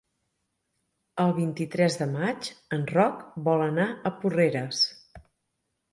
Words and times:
El 1.25 1.33
vint-i-tres 1.41 1.99
de 2.01 2.07
maig 2.15 2.49
en 2.79 2.89
Roc 2.95 3.23
vol 3.49 3.65
anar 3.69 3.89
a 4.11 4.17
Porreres. 4.23 4.85